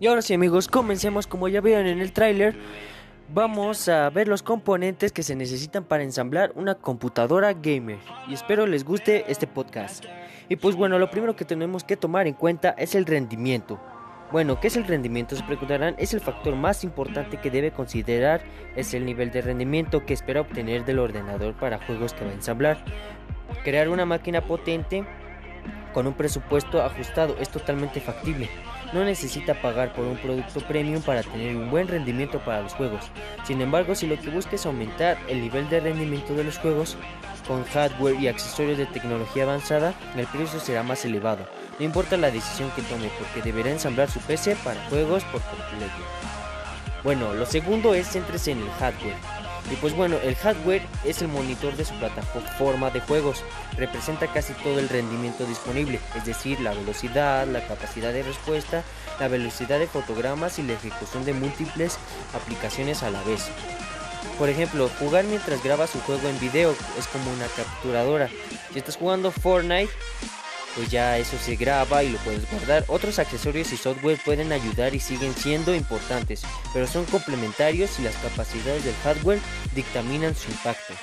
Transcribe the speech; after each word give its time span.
Y 0.00 0.06
ahora 0.06 0.22
sí 0.22 0.32
amigos, 0.32 0.68
comencemos 0.68 1.26
como 1.26 1.48
ya 1.48 1.60
vieron 1.60 1.86
en 1.88 1.98
el 1.98 2.12
tráiler. 2.12 2.54
Vamos 3.34 3.88
a 3.88 4.08
ver 4.10 4.28
los 4.28 4.44
componentes 4.44 5.10
que 5.10 5.24
se 5.24 5.34
necesitan 5.34 5.82
para 5.82 6.04
ensamblar 6.04 6.52
una 6.54 6.76
computadora 6.76 7.52
gamer. 7.52 7.98
Y 8.28 8.34
espero 8.34 8.68
les 8.68 8.84
guste 8.84 9.24
este 9.26 9.48
podcast. 9.48 10.04
Y 10.48 10.54
pues 10.54 10.76
bueno, 10.76 11.00
lo 11.00 11.10
primero 11.10 11.34
que 11.34 11.44
tenemos 11.44 11.82
que 11.82 11.96
tomar 11.96 12.28
en 12.28 12.34
cuenta 12.34 12.76
es 12.78 12.94
el 12.94 13.06
rendimiento. 13.06 13.80
Bueno, 14.30 14.60
¿qué 14.60 14.68
es 14.68 14.76
el 14.76 14.86
rendimiento? 14.86 15.34
Se 15.34 15.42
preguntarán, 15.42 15.96
es 15.98 16.14
el 16.14 16.20
factor 16.20 16.54
más 16.54 16.84
importante 16.84 17.38
que 17.38 17.50
debe 17.50 17.72
considerar, 17.72 18.40
es 18.76 18.94
el 18.94 19.04
nivel 19.04 19.32
de 19.32 19.42
rendimiento 19.42 20.06
que 20.06 20.14
espera 20.14 20.42
obtener 20.42 20.84
del 20.84 21.00
ordenador 21.00 21.54
para 21.54 21.84
juegos 21.84 22.14
que 22.14 22.24
va 22.24 22.30
a 22.30 22.34
ensamblar. 22.34 22.84
Crear 23.64 23.88
una 23.88 24.06
máquina 24.06 24.42
potente 24.42 25.04
con 25.92 26.06
un 26.06 26.14
presupuesto 26.14 26.82
ajustado 26.82 27.36
es 27.40 27.48
totalmente 27.48 28.00
factible. 28.00 28.48
No 28.92 29.04
necesita 29.04 29.60
pagar 29.60 29.92
por 29.92 30.06
un 30.06 30.16
producto 30.16 30.60
premium 30.60 31.02
para 31.02 31.22
tener 31.22 31.54
un 31.56 31.70
buen 31.70 31.88
rendimiento 31.88 32.38
para 32.38 32.62
los 32.62 32.72
juegos. 32.72 33.10
Sin 33.44 33.60
embargo, 33.60 33.94
si 33.94 34.06
lo 34.06 34.18
que 34.18 34.30
busca 34.30 34.56
es 34.56 34.64
aumentar 34.64 35.18
el 35.28 35.42
nivel 35.42 35.68
de 35.68 35.80
rendimiento 35.80 36.34
de 36.34 36.44
los 36.44 36.58
juegos 36.58 36.96
con 37.46 37.64
hardware 37.64 38.18
y 38.18 38.28
accesorios 38.28 38.78
de 38.78 38.86
tecnología 38.86 39.42
avanzada, 39.42 39.94
el 40.16 40.26
precio 40.26 40.58
será 40.58 40.82
más 40.82 41.04
elevado. 41.04 41.46
No 41.78 41.84
importa 41.84 42.16
la 42.16 42.30
decisión 42.30 42.70
que 42.74 42.82
tome 42.82 43.10
porque 43.18 43.42
deberá 43.42 43.70
ensamblar 43.70 44.10
su 44.10 44.20
PC 44.20 44.56
para 44.64 44.82
juegos 44.88 45.22
por 45.24 45.42
completo. 45.42 45.92
Bueno, 47.04 47.32
lo 47.34 47.46
segundo 47.46 47.94
es 47.94 48.08
centrarse 48.08 48.52
en 48.52 48.62
el 48.62 48.70
hardware. 48.70 49.37
Y 49.70 49.76
pues 49.76 49.94
bueno, 49.94 50.16
el 50.22 50.34
hardware 50.34 50.82
es 51.04 51.20
el 51.20 51.28
monitor 51.28 51.76
de 51.76 51.84
su 51.84 51.94
plataforma 51.98 52.90
de 52.90 53.00
juegos. 53.00 53.44
Representa 53.76 54.26
casi 54.26 54.54
todo 54.54 54.78
el 54.78 54.88
rendimiento 54.88 55.44
disponible, 55.44 56.00
es 56.16 56.24
decir, 56.24 56.60
la 56.60 56.72
velocidad, 56.72 57.46
la 57.46 57.66
capacidad 57.66 58.12
de 58.12 58.22
respuesta, 58.22 58.82
la 59.20 59.28
velocidad 59.28 59.78
de 59.78 59.86
fotogramas 59.86 60.58
y 60.58 60.62
la 60.62 60.72
ejecución 60.72 61.24
de 61.24 61.34
múltiples 61.34 61.98
aplicaciones 62.34 63.02
a 63.02 63.10
la 63.10 63.22
vez. 63.24 63.50
Por 64.38 64.48
ejemplo, 64.48 64.88
jugar 64.98 65.24
mientras 65.24 65.62
grabas 65.62 65.90
su 65.90 66.00
juego 66.00 66.28
en 66.28 66.38
video 66.38 66.74
es 66.96 67.06
como 67.08 67.30
una 67.32 67.46
capturadora. 67.48 68.28
Si 68.72 68.78
estás 68.78 68.96
jugando 68.96 69.32
Fortnite, 69.32 69.92
pues 70.78 70.92
ya 70.92 71.18
eso 71.18 71.36
se 71.44 71.56
graba 71.56 72.04
y 72.04 72.10
lo 72.10 72.18
puedes 72.18 72.48
guardar. 72.48 72.84
Otros 72.86 73.18
accesorios 73.18 73.72
y 73.72 73.76
software 73.76 74.20
pueden 74.24 74.52
ayudar 74.52 74.94
y 74.94 75.00
siguen 75.00 75.34
siendo 75.34 75.74
importantes, 75.74 76.42
pero 76.72 76.86
son 76.86 77.04
complementarios 77.06 77.98
y 77.98 78.02
las 78.02 78.14
capacidades 78.14 78.84
del 78.84 78.94
hardware 79.02 79.40
dictaminan 79.74 80.36
su 80.36 80.48
impacto. 80.52 80.94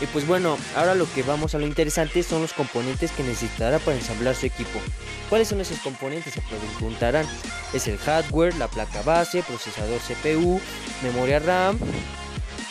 Y 0.00 0.06
pues 0.06 0.26
bueno, 0.26 0.58
ahora 0.74 0.96
lo 0.96 1.06
que 1.14 1.22
vamos 1.22 1.54
a 1.54 1.58
lo 1.58 1.66
interesante 1.66 2.24
son 2.24 2.42
los 2.42 2.52
componentes 2.54 3.12
que 3.12 3.22
necesitará 3.22 3.78
para 3.78 3.96
ensamblar 3.96 4.34
su 4.34 4.46
equipo. 4.46 4.80
¿Cuáles 5.28 5.46
son 5.46 5.60
esos 5.60 5.78
componentes? 5.78 6.34
Se 6.34 6.40
preguntarán. 6.40 7.24
Es 7.72 7.86
el 7.86 7.98
hardware, 7.98 8.56
la 8.56 8.66
placa 8.66 9.02
base, 9.02 9.44
procesador 9.44 10.00
CPU, 10.00 10.60
memoria 11.04 11.38
RAM, 11.38 11.78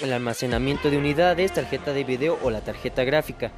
el 0.02 0.12
almacenamiento 0.12 0.90
de 0.90 0.98
unidades, 0.98 1.54
tarjeta 1.54 1.94
de 1.94 2.04
video 2.04 2.38
o 2.44 2.50
la 2.50 2.60
tarjeta 2.60 3.06
gráfica. 3.06 3.54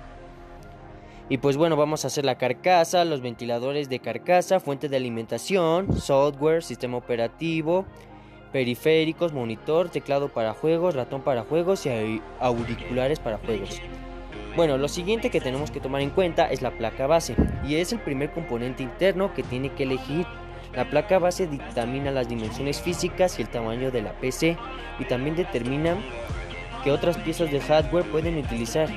Y 1.27 1.39
pues 1.39 1.57
bueno, 1.57 1.75
vamos 1.75 2.03
a 2.03 2.07
hacer 2.07 2.23
la 2.23 2.37
carcasa, 2.37 3.03
los 3.03 3.21
ventiladores 3.21 3.89
de 3.89 3.99
carcasa, 3.99 4.59
fuente 4.59 4.89
de 4.89 4.97
alimentación, 4.97 5.99
software, 5.99 6.61
sistema 6.61 6.97
operativo, 6.97 7.85
periféricos, 8.51 9.33
monitor, 9.33 9.89
teclado 9.89 10.29
para 10.29 10.53
juegos, 10.53 10.93
ratón 10.93 11.23
para 11.23 11.43
juegos 11.43 11.87
y 11.87 12.21
auriculares 12.39 13.19
para 13.19 13.39
juegos. 13.39 13.81
Bueno, 14.55 14.77
lo 14.77 14.87
siguiente 14.87 15.31
que 15.31 15.41
tenemos 15.41 15.71
que 15.71 15.79
tomar 15.79 16.01
en 16.01 16.11
cuenta 16.11 16.49
es 16.49 16.61
la 16.61 16.71
placa 16.71 17.07
base 17.07 17.35
y 17.67 17.75
es 17.75 17.91
el 17.91 17.99
primer 17.99 18.31
componente 18.31 18.83
interno 18.83 19.33
que 19.33 19.41
tiene 19.41 19.69
que 19.73 19.83
elegir. 19.83 20.27
La 20.75 20.89
placa 20.89 21.17
base 21.17 21.47
dictamina 21.47 22.11
las 22.11 22.29
dimensiones 22.29 22.81
físicas 22.81 23.39
y 23.39 23.41
el 23.41 23.49
tamaño 23.49 23.89
de 23.89 24.03
la 24.03 24.13
PC 24.13 24.57
y 24.99 25.05
también 25.05 25.35
determina 25.35 25.97
qué 26.83 26.91
otras 26.91 27.17
piezas 27.17 27.51
de 27.51 27.59
hardware 27.61 28.05
pueden 28.05 28.37
utilizar. 28.37 28.89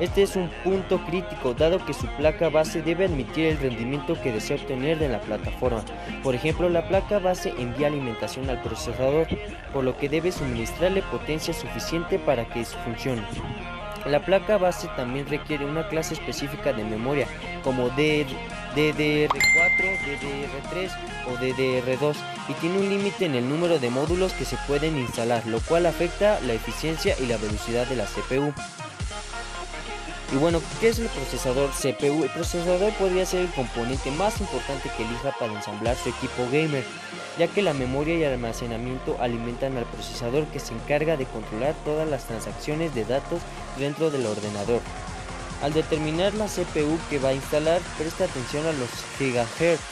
Este 0.00 0.22
es 0.22 0.34
un 0.34 0.48
punto 0.64 0.98
crítico 1.04 1.52
dado 1.52 1.84
que 1.84 1.92
su 1.92 2.06
placa 2.16 2.48
base 2.48 2.80
debe 2.80 3.04
admitir 3.04 3.44
el 3.44 3.58
rendimiento 3.58 4.18
que 4.22 4.32
desea 4.32 4.56
obtener 4.56 4.98
de 4.98 5.10
la 5.10 5.20
plataforma. 5.20 5.84
Por 6.22 6.34
ejemplo, 6.34 6.70
la 6.70 6.88
placa 6.88 7.18
base 7.18 7.52
envía 7.58 7.88
alimentación 7.88 8.48
al 8.48 8.62
procesador, 8.62 9.26
por 9.74 9.84
lo 9.84 9.98
que 9.98 10.08
debe 10.08 10.32
suministrarle 10.32 11.02
potencia 11.02 11.52
suficiente 11.52 12.18
para 12.18 12.46
que 12.46 12.64
funcione. 12.64 13.20
La 14.06 14.24
placa 14.24 14.56
base 14.56 14.88
también 14.96 15.28
requiere 15.28 15.66
una 15.66 15.86
clase 15.88 16.14
específica 16.14 16.72
de 16.72 16.82
memoria, 16.82 17.26
como 17.62 17.90
DDR4, 17.90 18.38
DDR3 18.74 20.90
o 21.28 21.36
DDR2, 21.36 22.16
y 22.48 22.54
tiene 22.54 22.78
un 22.78 22.88
límite 22.88 23.26
en 23.26 23.34
el 23.34 23.46
número 23.46 23.78
de 23.78 23.90
módulos 23.90 24.32
que 24.32 24.46
se 24.46 24.56
pueden 24.66 24.96
instalar, 24.96 25.46
lo 25.46 25.60
cual 25.60 25.84
afecta 25.84 26.40
la 26.40 26.54
eficiencia 26.54 27.14
y 27.20 27.26
la 27.26 27.36
velocidad 27.36 27.86
de 27.86 27.96
la 27.96 28.06
CPU. 28.06 28.54
Y 30.32 30.36
bueno, 30.36 30.62
¿qué 30.80 30.90
es 30.90 30.98
el 31.00 31.08
procesador 31.08 31.70
CPU? 31.70 32.22
El 32.22 32.30
procesador 32.30 32.92
podría 32.94 33.26
ser 33.26 33.40
el 33.40 33.50
componente 33.50 34.12
más 34.12 34.40
importante 34.40 34.88
que 34.96 35.02
elija 35.02 35.34
para 35.36 35.52
ensamblar 35.52 35.96
su 35.96 36.10
equipo 36.10 36.44
gamer, 36.52 36.84
ya 37.36 37.48
que 37.48 37.62
la 37.62 37.74
memoria 37.74 38.14
y 38.14 38.22
el 38.22 38.34
almacenamiento 38.34 39.16
alimentan 39.20 39.76
al 39.76 39.86
procesador 39.86 40.46
que 40.46 40.60
se 40.60 40.72
encarga 40.72 41.16
de 41.16 41.26
controlar 41.26 41.74
todas 41.84 42.08
las 42.08 42.26
transacciones 42.26 42.94
de 42.94 43.04
datos 43.04 43.40
dentro 43.76 44.10
del 44.10 44.26
ordenador. 44.26 44.80
Al 45.62 45.72
determinar 45.72 46.32
la 46.34 46.46
CPU 46.46 46.96
que 47.10 47.18
va 47.18 47.30
a 47.30 47.34
instalar, 47.34 47.80
presta 47.98 48.24
atención 48.24 48.64
a 48.66 48.72
los 48.72 48.88
gigahertz. 49.18 49.82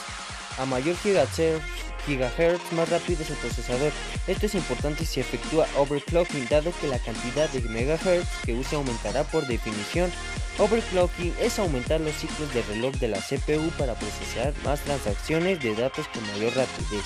A 0.58 0.66
mayor 0.66 0.96
gigahertz 0.96 1.62
GHz 2.08 2.72
más 2.72 2.88
rápido 2.88 3.22
es 3.22 3.30
el 3.30 3.36
procesador. 3.36 3.92
Esto 4.26 4.46
es 4.46 4.54
importante 4.54 5.04
si 5.04 5.20
efectúa 5.20 5.66
overclocking, 5.76 6.48
dado 6.48 6.72
que 6.80 6.88
la 6.88 6.98
cantidad 6.98 7.48
de 7.50 7.60
megahertz 7.60 8.28
que 8.44 8.54
use 8.54 8.76
aumentará 8.76 9.24
por 9.24 9.46
definición. 9.46 10.10
Overclocking 10.58 11.34
es 11.40 11.58
aumentar 11.58 12.00
los 12.00 12.14
ciclos 12.14 12.52
de 12.54 12.62
reloj 12.62 12.94
de 12.96 13.08
la 13.08 13.18
CPU 13.18 13.68
para 13.78 13.94
procesar 13.94 14.54
más 14.64 14.80
transacciones 14.80 15.60
de 15.60 15.74
datos 15.74 16.08
con 16.08 16.26
mayor 16.28 16.56
rapidez. 16.56 17.04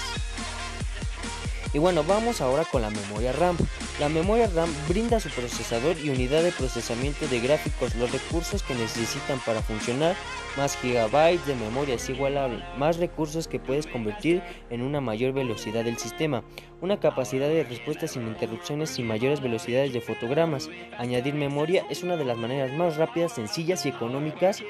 Y 1.74 1.78
bueno, 1.78 2.04
vamos 2.04 2.40
ahora 2.40 2.64
con 2.64 2.82
la 2.82 2.90
memoria 2.90 3.32
RAM. 3.32 3.56
La 4.00 4.08
memoria 4.08 4.48
RAM 4.48 4.70
brinda 4.88 5.18
a 5.18 5.20
su 5.20 5.28
procesador 5.28 5.96
y 5.98 6.08
unidad 6.08 6.42
de 6.42 6.50
procesamiento 6.50 7.28
de 7.28 7.40
gráficos 7.40 7.94
los 7.94 8.10
recursos 8.10 8.62
que 8.62 8.74
necesitan 8.74 9.38
para 9.44 9.60
funcionar. 9.60 10.16
Más 10.56 10.76
gigabytes 10.78 11.46
de 11.46 11.54
memoria 11.54 11.94
es 11.94 12.08
igual 12.08 12.38
a 12.38 12.48
más 12.78 12.96
recursos 12.96 13.46
que 13.48 13.60
puedes 13.60 13.86
convertir 13.86 14.42
en 14.70 14.82
una 14.82 15.00
mayor 15.00 15.34
velocidad 15.34 15.84
del 15.84 15.98
sistema. 15.98 16.42
Una 16.80 17.00
capacidad 17.00 17.48
de 17.48 17.64
respuesta 17.64 18.08
sin 18.08 18.26
interrupciones 18.26 18.98
y 18.98 19.02
mayores 19.02 19.40
velocidades 19.40 19.92
de 19.92 20.00
fotogramas. 20.00 20.70
Añadir 20.98 21.34
memoria 21.34 21.84
es 21.90 22.02
una 22.02 22.16
de 22.16 22.24
las 22.24 22.38
maneras 22.38 22.72
más 22.72 22.96
rápidas, 22.96 23.32
sencillas 23.32 23.84
y 23.84 23.90
económicas 23.90 24.62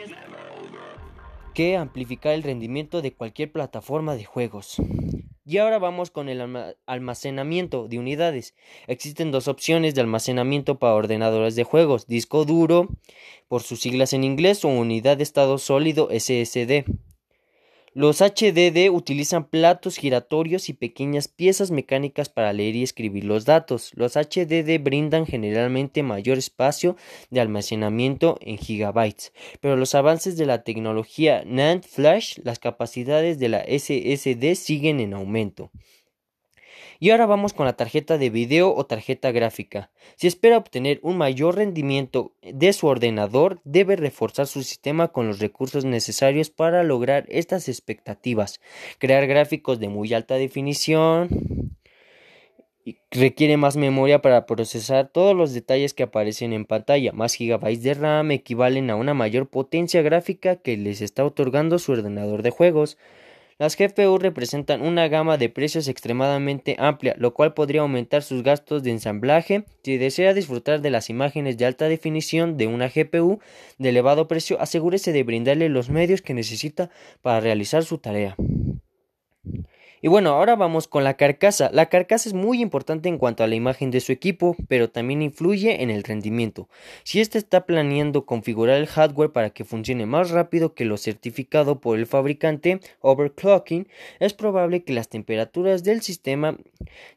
que 1.54 1.76
amplificar 1.76 2.32
el 2.32 2.42
rendimiento 2.42 3.02
de 3.02 3.12
cualquier 3.12 3.52
plataforma 3.52 4.16
de 4.16 4.24
juegos. 4.24 4.76
Y 5.52 5.58
ahora 5.58 5.78
vamos 5.78 6.10
con 6.10 6.30
el 6.30 6.40
almacenamiento 6.86 7.86
de 7.86 7.98
unidades. 7.98 8.54
Existen 8.86 9.30
dos 9.30 9.48
opciones 9.48 9.94
de 9.94 10.00
almacenamiento 10.00 10.78
para 10.78 10.94
ordenadores 10.94 11.54
de 11.56 11.64
juegos, 11.64 12.06
disco 12.06 12.46
duro, 12.46 12.88
por 13.48 13.62
sus 13.62 13.82
siglas 13.82 14.14
en 14.14 14.24
inglés, 14.24 14.64
o 14.64 14.68
unidad 14.68 15.18
de 15.18 15.24
estado 15.24 15.58
sólido 15.58 16.08
SSD. 16.10 16.86
Los 17.94 18.22
HDD 18.22 18.88
utilizan 18.91 19.44
platos 19.44 19.98
giratorios 19.98 20.70
y 20.70 20.72
pequeñas 20.72 21.28
piezas 21.28 21.70
mecánicas 21.70 22.30
para 22.30 22.54
leer 22.54 22.75
y 22.75 22.82
escribir 22.82 23.25
los 23.25 23.44
datos. 23.44 23.91
Los 23.94 24.14
HDD 24.14 24.82
brindan 24.82 25.26
generalmente 25.26 26.02
mayor 26.02 26.38
espacio 26.38 26.97
de 27.28 27.42
almacenamiento 27.42 28.38
en 28.41 28.56
gigabytes, 28.56 29.34
pero 29.60 29.76
los 29.76 29.94
avances 29.94 30.38
de 30.38 30.47
la 30.47 30.64
tecnología 30.64 31.42
NAND 31.44 31.84
Flash, 31.84 32.38
las 32.42 32.58
capacidades 32.58 33.38
de 33.38 33.50
la 33.50 33.62
SSD 33.62 34.54
siguen 34.54 34.98
en 34.98 35.12
aumento. 35.12 35.70
Y 37.02 37.10
ahora 37.10 37.26
vamos 37.26 37.52
con 37.52 37.66
la 37.66 37.72
tarjeta 37.72 38.16
de 38.16 38.31
video 38.31 38.72
o 38.72 38.87
tarjeta 38.87 39.32
gráfica. 39.32 39.90
Si 40.14 40.28
espera 40.28 40.56
obtener 40.56 41.00
un 41.02 41.19
mayor 41.19 41.56
rendimiento 41.56 42.32
de 42.43 42.72
su 42.72 42.87
ordenador, 42.87 43.60
debe 43.64 43.96
reforzar 43.96 44.46
su 44.46 44.62
sistema 44.62 45.08
con 45.08 45.26
los 45.26 45.40
recursos 45.40 45.84
necesarios 45.84 46.50
para 46.50 46.84
lograr 46.84 47.26
estas 47.28 47.69
expectativas. 47.69 48.60
Crear 48.99 49.26
gráficos 49.26 49.81
de 49.81 49.88
muy 49.88 50.14
alta 50.14 50.37
definición, 50.37 51.76
requiere 53.10 53.56
más 53.56 53.76
memoria 53.76 54.22
para 54.22 54.46
procesar 54.46 55.08
todos 55.08 55.34
los 55.34 55.52
detalles 55.52 55.94
que 55.94 56.04
aparecen 56.04 56.52
en 56.52 56.66
pantalla. 56.66 57.10
Más 57.10 57.34
gigabytes 57.34 57.82
de 57.82 57.94
RAM 57.94 58.31
equivalen 58.31 58.90
a 58.90 58.94
una 58.94 59.12
mayor 59.12 59.49
potencia 59.49 60.02
gráfica 60.02 60.54
que 60.54 60.76
les 60.76 61.00
está 61.00 61.25
otorgando 61.25 61.81
su 61.81 61.90
ordenador 61.90 62.43
de 62.43 62.50
juegos. 62.50 62.96
Las 63.62 63.76
GPU 63.76 64.19
representan 64.19 64.82
una 64.82 65.06
gama 65.06 65.38
de 65.38 65.49
precios 65.49 65.87
extremadamente 65.87 66.75
amplia, 66.81 67.14
lo 67.17 67.32
cual 67.32 67.55
podría 67.55 67.82
aumentar 67.82 68.25
sus 68.25 68.43
gastos 68.43 68.82
de 68.82 68.91
ensamblaje. 68.91 69.67
Si 69.85 69.99
desea 69.99 70.35
disfrutar 70.35 70.81
de 70.81 70.91
las 70.91 71.09
imágenes 71.11 71.59
de 71.59 71.67
alta 71.67 71.87
definición 71.87 72.56
de 72.56 72.67
una 72.67 72.88
GPU 72.88 73.38
de 73.79 73.91
elevado 73.91 74.26
precio, 74.26 74.61
asegúrese 74.61 75.12
de 75.12 75.23
brindarle 75.23 75.69
los 75.69 75.91
medios 75.91 76.23
que 76.23 76.35
necesita 76.35 76.91
para 77.20 77.38
realizar 77.38 77.85
su 77.85 77.99
tarea. 77.99 78.35
Y 80.04 80.08
bueno, 80.08 80.31
ahora 80.31 80.56
vamos 80.56 80.88
con 80.88 81.04
la 81.04 81.14
carcasa. 81.14 81.70
La 81.72 81.87
carcasa 81.87 82.28
es 82.28 82.34
muy 82.34 82.60
importante 82.60 83.08
en 83.08 83.19
cuanto 83.19 83.44
a 83.44 83.46
la 83.46 83.54
imagen 83.54 83.93
de 83.93 84.00
su 84.00 84.10
equipo, 84.10 84.56
pero 84.66 84.90
también 84.90 85.22
influye 85.22 85.81
en 85.81 85.90
el 85.90 86.02
rendimiento. 86.02 86.69
Si 87.04 87.20
éste 87.20 87.38
está 87.38 87.66
planeando 87.66 88.26
configurar 88.26 88.78
el 88.78 88.88
hardware 88.88 89.31
para 89.31 89.50
que 89.50 89.64
funcione 89.64 90.04
más 90.04 90.31
rápido 90.31 90.75
que 90.75 90.87
lo 90.87 90.96
certificado 90.96 91.81
por 91.81 92.00
el 92.00 92.06
fabricante, 92.06 92.81
overclocking, 92.99 93.87
es 94.19 94.34
probable 94.34 94.82
que 94.82 94.93
las 94.93 95.08
temperaturas 95.08 95.84
del 95.84 96.02
sistema 96.02 96.58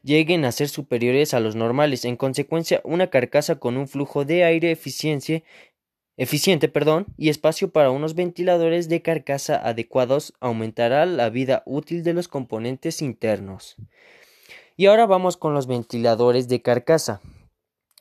lleguen 0.04 0.44
a 0.44 0.52
ser 0.52 0.68
superiores 0.68 1.34
a 1.34 1.40
los 1.40 1.56
normales. 1.56 2.04
En 2.04 2.14
consecuencia, 2.14 2.82
una 2.84 3.08
carcasa 3.08 3.56
con 3.56 3.76
un 3.76 3.88
flujo 3.88 4.24
de 4.24 4.44
aire 4.44 4.70
eficiente 4.70 5.42
eficiente 6.16 6.68
perdón, 6.68 7.06
y 7.16 7.28
espacio 7.28 7.70
para 7.70 7.90
unos 7.90 8.14
ventiladores 8.14 8.88
de 8.88 9.02
carcasa 9.02 9.56
adecuados 9.56 10.32
aumentará 10.40 11.06
la 11.06 11.30
vida 11.30 11.62
útil 11.66 12.02
de 12.02 12.14
los 12.14 12.28
componentes 12.28 13.02
internos. 13.02 13.76
Y 14.76 14.86
ahora 14.86 15.06
vamos 15.06 15.36
con 15.36 15.54
los 15.54 15.66
ventiladores 15.66 16.48
de 16.48 16.60
carcasa. 16.62 17.20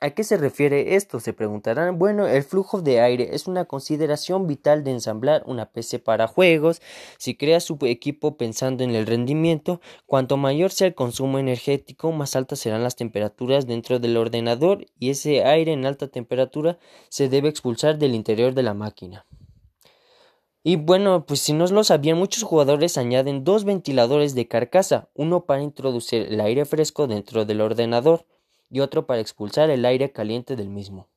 ¿A 0.02 0.10
qué 0.10 0.26
se 0.26 0.36
refiere 0.36 0.96
esto? 0.96 1.22
Se 1.22 1.32
preguntarán. 1.32 1.98
Bueno, 1.98 2.28
el 2.28 2.44
flujo 2.44 2.82
de 2.82 3.00
aire 3.00 3.30
es 3.34 3.48
una 3.48 3.64
consideración 3.64 4.46
vital 4.46 4.84
de 4.84 4.92
ensamblar 4.92 5.42
una 5.46 5.72
PC 5.72 6.00
para 6.00 6.28
juegos. 6.28 6.82
Si 7.18 7.36
crea 7.36 7.62
su 7.62 7.78
equipo 7.84 8.36
pensando 8.36 8.84
en 8.84 8.94
el 8.94 9.08
rendimiento, 9.08 9.80
cuanto 10.06 10.36
mayor 10.36 10.72
sea 10.72 10.88
el 10.88 10.96
consumo 10.96 11.40
energético, 11.40 12.12
más 12.12 12.36
altas 12.36 12.60
serán 12.60 12.84
las 12.84 12.98
temperaturas 12.98 13.68
dentro 13.68 14.00
del 14.00 14.18
ordenador 14.18 14.86
y 15.00 15.12
ese 15.12 15.46
aire 15.46 15.72
en 15.72 15.86
alta 15.86 16.10
temperatura 16.10 16.78
se 17.08 17.30
debe 17.30 17.48
expulsar 17.48 17.98
del 17.98 18.16
interior 18.16 18.54
de 18.54 18.64
la 18.64 18.74
máquina. 18.74 19.26
Y 20.62 20.76
bueno, 20.76 21.26
pues 21.26 21.40
si 21.40 21.54
no 21.54 21.66
lo 21.68 21.84
sabían, 21.86 22.18
muchos 22.18 22.44
jugadores 22.44 22.98
añaden 22.98 23.46
dos 23.46 23.64
ventiladores 23.64 24.36
de 24.36 24.48
carcasa, 24.50 25.10
uno 25.14 25.46
para 25.46 25.62
introducir 25.62 26.24
el 26.24 26.42
aire 26.42 26.66
fresco 26.66 27.08
dentro 27.08 27.46
del 27.46 27.62
ordenador 27.62 28.26
y 28.75 28.81
otro 28.81 29.06
para 29.06 29.22
expulsar 29.22 29.69
el 29.69 29.86
aire 29.86 30.12
caliente 30.12 30.57
del 30.57 30.68
mismo. 30.68 31.07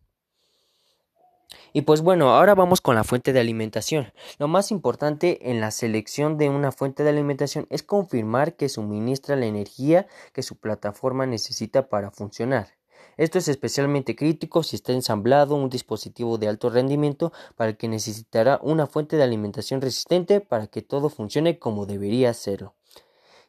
Y 1.72 1.82
pues 1.82 2.02
bueno, 2.02 2.30
ahora 2.30 2.54
vamos 2.54 2.80
con 2.80 2.94
la 2.94 3.02
fuente 3.02 3.32
de 3.32 3.40
alimentación. 3.40 4.12
Lo 4.38 4.46
más 4.46 4.70
importante 4.70 5.50
en 5.50 5.60
la 5.60 5.72
selección 5.72 6.38
de 6.38 6.50
una 6.50 6.70
fuente 6.70 7.02
de 7.02 7.10
alimentación 7.10 7.66
es 7.68 7.82
confirmar 7.82 8.54
que 8.54 8.68
suministra 8.68 9.34
la 9.34 9.46
energía 9.46 10.06
que 10.32 10.44
su 10.44 10.56
plataforma 10.56 11.26
necesita 11.26 11.88
para 11.88 12.12
funcionar. 12.12 12.68
Esto 13.16 13.38
es 13.38 13.48
especialmente 13.48 14.14
crítico 14.14 14.62
si 14.62 14.76
está 14.76 14.92
ensamblado 14.92 15.56
un 15.56 15.68
dispositivo 15.68 16.38
de 16.38 16.46
alto 16.46 16.70
rendimiento 16.70 17.32
para 17.56 17.70
el 17.70 17.76
que 17.76 17.88
necesitará 17.88 18.60
una 18.62 18.86
fuente 18.86 19.16
de 19.16 19.24
alimentación 19.24 19.80
resistente 19.80 20.40
para 20.40 20.68
que 20.68 20.82
todo 20.82 21.08
funcione 21.08 21.58
como 21.58 21.86
debería 21.86 22.32
serlo. 22.34 22.77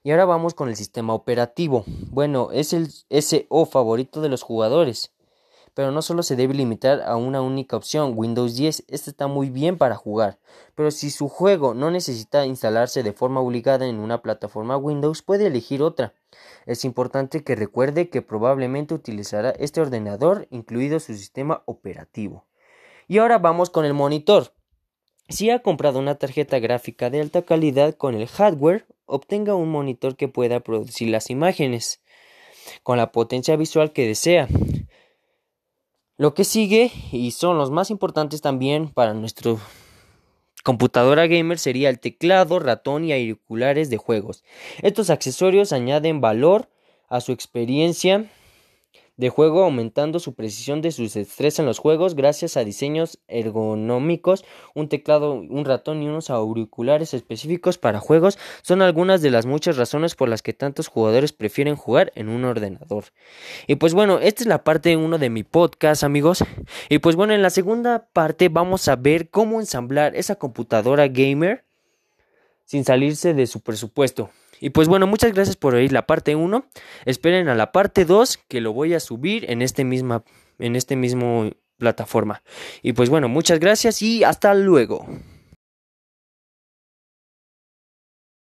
Y 0.01 0.11
ahora 0.11 0.23
vamos 0.23 0.53
con 0.53 0.69
el 0.69 0.77
sistema 0.77 1.13
operativo. 1.13 1.83
Bueno, 2.11 2.51
es 2.53 2.71
el 2.71 2.87
SO 2.89 3.65
favorito 3.65 4.21
de 4.21 4.29
los 4.29 4.43
jugadores. 4.43 5.11
Pero 5.73 5.91
no 5.91 6.01
solo 6.01 6.23
se 6.23 6.37
debe 6.37 6.53
limitar 6.53 7.01
a 7.01 7.17
una 7.17 7.41
única 7.41 7.75
opción, 7.75 8.13
Windows 8.15 8.55
10, 8.55 8.85
este 8.87 9.09
está 9.09 9.27
muy 9.27 9.49
bien 9.49 9.77
para 9.77 9.95
jugar. 9.95 10.39
Pero 10.75 10.89
si 10.91 11.09
su 11.09 11.27
juego 11.27 11.73
no 11.73 11.91
necesita 11.91 12.45
instalarse 12.45 13.03
de 13.03 13.11
forma 13.11 13.41
obligada 13.41 13.87
en 13.87 13.99
una 13.99 14.21
plataforma 14.21 14.77
Windows, 14.77 15.21
puede 15.21 15.47
elegir 15.47 15.81
otra. 15.81 16.13
Es 16.65 16.85
importante 16.85 17.43
que 17.43 17.55
recuerde 17.55 18.09
que 18.09 18.21
probablemente 18.21 18.93
utilizará 18.93 19.49
este 19.51 19.81
ordenador, 19.81 20.47
incluido 20.49 20.99
su 20.99 21.13
sistema 21.13 21.61
operativo. 21.65 22.45
Y 23.07 23.17
ahora 23.17 23.37
vamos 23.37 23.69
con 23.69 23.83
el 23.83 23.93
monitor. 23.93 24.53
Si 25.27 25.49
ha 25.49 25.61
comprado 25.61 25.99
una 25.99 26.15
tarjeta 26.15 26.57
gráfica 26.59 27.09
de 27.09 27.21
alta 27.21 27.43
calidad 27.43 27.95
con 27.95 28.15
el 28.15 28.27
hardware, 28.27 28.85
obtenga 29.09 29.55
un 29.55 29.69
monitor 29.69 30.15
que 30.15 30.27
pueda 30.27 30.59
producir 30.61 31.09
las 31.09 31.29
imágenes 31.29 32.01
con 32.83 32.97
la 32.97 33.11
potencia 33.11 33.55
visual 33.55 33.91
que 33.91 34.07
desea. 34.07 34.47
Lo 36.17 36.33
que 36.33 36.43
sigue, 36.43 36.91
y 37.11 37.31
son 37.31 37.57
los 37.57 37.71
más 37.71 37.89
importantes 37.91 38.41
también 38.41 38.89
para 38.89 39.13
nuestro 39.13 39.59
computadora 40.63 41.27
gamer, 41.27 41.57
sería 41.57 41.89
el 41.89 41.99
teclado, 41.99 42.59
ratón 42.59 43.05
y 43.05 43.13
auriculares 43.13 43.89
de 43.89 43.97
juegos. 43.97 44.43
Estos 44.81 45.09
accesorios 45.09 45.71
añaden 45.71 46.21
valor 46.21 46.69
a 47.07 47.21
su 47.21 47.31
experiencia 47.31 48.29
de 49.19 49.27
juego 49.27 49.65
aumentando 49.65 50.19
su 50.19 50.33
precisión 50.33 50.81
de 50.81 50.93
sus 50.93 51.17
estrés 51.17 51.59
en 51.59 51.65
los 51.65 51.77
juegos 51.77 52.15
gracias 52.15 52.55
a 52.55 52.63
diseños 52.63 53.19
ergonómicos, 53.27 54.45
un 54.73 54.87
teclado, 54.87 55.33
un 55.33 55.65
ratón 55.65 56.01
y 56.01 56.07
unos 56.07 56.29
auriculares 56.29 57.13
específicos 57.13 57.77
para 57.77 57.99
juegos 57.99 58.39
son 58.61 58.81
algunas 58.81 59.21
de 59.21 59.29
las 59.29 59.45
muchas 59.45 59.75
razones 59.75 60.15
por 60.15 60.29
las 60.29 60.41
que 60.41 60.53
tantos 60.53 60.87
jugadores 60.87 61.33
prefieren 61.33 61.75
jugar 61.75 62.13
en 62.15 62.29
un 62.29 62.45
ordenador. 62.45 63.07
Y 63.67 63.75
pues 63.75 63.93
bueno, 63.93 64.19
esta 64.19 64.43
es 64.43 64.47
la 64.47 64.63
parte 64.63 64.95
1 64.95 65.17
de 65.17 65.29
mi 65.29 65.43
podcast 65.43 66.05
amigos. 66.05 66.45
Y 66.87 66.99
pues 66.99 67.17
bueno, 67.17 67.33
en 67.33 67.41
la 67.41 67.49
segunda 67.49 68.07
parte 68.13 68.47
vamos 68.47 68.87
a 68.87 68.95
ver 68.95 69.29
cómo 69.29 69.59
ensamblar 69.59 70.15
esa 70.15 70.35
computadora 70.35 71.09
gamer 71.09 71.65
sin 72.63 72.85
salirse 72.85 73.33
de 73.33 73.47
su 73.47 73.59
presupuesto. 73.59 74.29
Y 74.59 74.71
pues 74.71 74.87
bueno, 74.87 75.07
muchas 75.07 75.33
gracias 75.33 75.55
por 75.55 75.75
oír 75.75 75.91
la 75.91 76.05
parte 76.05 76.35
1. 76.35 76.65
Esperen 77.05 77.47
a 77.49 77.55
la 77.55 77.71
parte 77.71 78.05
2 78.05 78.37
que 78.47 78.61
lo 78.61 78.73
voy 78.73 78.93
a 78.93 78.99
subir 78.99 79.49
en 79.49 79.61
este 79.61 79.83
misma 79.83 80.23
en 80.59 80.75
este 80.75 80.95
mismo 80.95 81.49
plataforma. 81.77 82.43
Y 82.81 82.93
pues 82.93 83.09
bueno, 83.09 83.29
muchas 83.29 83.59
gracias 83.59 84.01
y 84.01 84.23
hasta 84.23 84.53
luego. 84.53 85.07